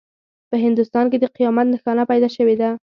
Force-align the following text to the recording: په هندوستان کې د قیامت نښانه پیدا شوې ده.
په 0.49 0.55
هندوستان 0.65 1.05
کې 1.11 1.17
د 1.19 1.25
قیامت 1.35 1.67
نښانه 1.73 2.03
پیدا 2.11 2.29
شوې 2.35 2.55
ده. 2.61 2.69